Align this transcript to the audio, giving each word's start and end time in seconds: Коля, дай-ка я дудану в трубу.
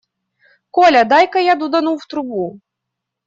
Коля, 0.75 1.03
дай-ка 1.11 1.39
я 1.47 1.55
дудану 1.55 1.95
в 1.97 2.05
трубу. 2.09 2.57